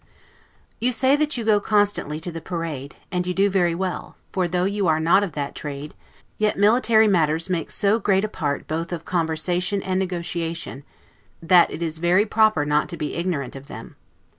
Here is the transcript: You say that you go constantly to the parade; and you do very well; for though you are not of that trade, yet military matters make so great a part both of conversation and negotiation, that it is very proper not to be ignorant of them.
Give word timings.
You 0.79 0.91
say 0.91 1.15
that 1.17 1.37
you 1.37 1.43
go 1.43 1.59
constantly 1.59 2.19
to 2.21 2.31
the 2.31 2.41
parade; 2.41 2.95
and 3.11 3.27
you 3.27 3.35
do 3.35 3.51
very 3.51 3.75
well; 3.75 4.17
for 4.33 4.47
though 4.47 4.63
you 4.63 4.87
are 4.87 4.99
not 4.99 5.21
of 5.23 5.33
that 5.33 5.53
trade, 5.53 5.93
yet 6.39 6.57
military 6.57 7.07
matters 7.07 7.51
make 7.51 7.69
so 7.69 7.99
great 7.99 8.25
a 8.25 8.27
part 8.27 8.67
both 8.67 8.91
of 8.91 9.05
conversation 9.05 9.83
and 9.83 9.99
negotiation, 9.99 10.83
that 11.39 11.69
it 11.69 11.83
is 11.83 11.99
very 11.99 12.25
proper 12.25 12.65
not 12.65 12.89
to 12.89 12.97
be 12.97 13.13
ignorant 13.13 13.55
of 13.55 13.67
them. 13.67 13.95